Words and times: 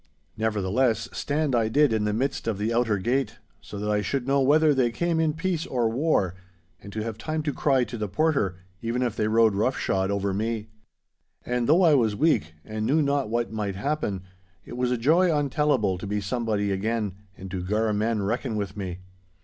Nevertheless, 0.35 1.09
stand 1.13 1.53
I 1.53 1.67
did 1.67 1.93
in 1.93 2.05
the 2.05 2.11
midst 2.11 2.47
of 2.47 2.57
the 2.57 2.73
outer 2.73 2.97
gate, 2.97 3.37
so 3.61 3.77
that 3.77 3.91
I 3.91 4.01
should 4.01 4.25
know 4.25 4.41
whether 4.41 4.73
they 4.73 4.89
came 4.89 5.19
in 5.19 5.33
peace 5.33 5.67
or 5.67 5.87
war, 5.91 6.33
and 6.81 6.91
to 6.93 7.03
have 7.03 7.19
time 7.19 7.43
to 7.43 7.53
cry 7.53 7.83
to 7.83 7.99
the 7.99 8.07
porter, 8.07 8.55
even 8.81 9.03
if 9.03 9.15
they 9.15 9.27
rode 9.27 9.53
roughshod 9.53 10.09
over 10.09 10.33
me. 10.33 10.69
And 11.45 11.69
though 11.69 11.83
I 11.83 11.93
was 11.93 12.15
weak, 12.15 12.55
and 12.65 12.83
knew 12.87 13.03
not 13.03 13.29
what 13.29 13.53
might 13.53 13.75
happen, 13.75 14.23
it 14.65 14.75
was 14.75 14.89
a 14.89 14.97
joy 14.97 15.31
untellable 15.31 15.99
to 15.99 16.07
be 16.07 16.19
somebody 16.19 16.71
again, 16.71 17.13
and 17.37 17.51
to 17.51 17.61
gar 17.61 17.93
men 17.93 18.23
reckon 18.23 18.55
with 18.55 18.75
me. 18.75 19.01